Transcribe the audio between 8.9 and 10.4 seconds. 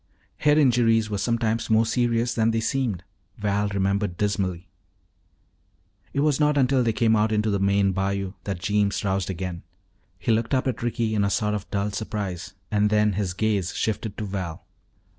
roused again. He